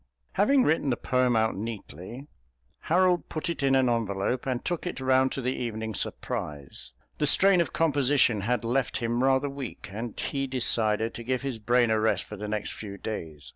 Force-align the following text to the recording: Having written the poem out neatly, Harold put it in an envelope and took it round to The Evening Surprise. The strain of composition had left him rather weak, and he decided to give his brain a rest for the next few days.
Having 0.31 0.63
written 0.63 0.89
the 0.89 0.97
poem 0.97 1.35
out 1.35 1.55
neatly, 1.55 2.27
Harold 2.79 3.29
put 3.29 3.51
it 3.51 3.61
in 3.61 3.75
an 3.75 3.87
envelope 3.87 4.47
and 4.47 4.65
took 4.65 4.87
it 4.87 4.99
round 4.99 5.31
to 5.33 5.43
The 5.43 5.53
Evening 5.55 5.93
Surprise. 5.93 6.95
The 7.19 7.27
strain 7.27 7.61
of 7.61 7.71
composition 7.71 8.41
had 8.41 8.63
left 8.65 8.97
him 8.97 9.23
rather 9.23 9.47
weak, 9.47 9.89
and 9.91 10.19
he 10.19 10.47
decided 10.47 11.13
to 11.13 11.23
give 11.23 11.43
his 11.43 11.59
brain 11.59 11.91
a 11.91 11.99
rest 11.99 12.23
for 12.23 12.35
the 12.35 12.47
next 12.47 12.73
few 12.73 12.97
days. 12.97 13.49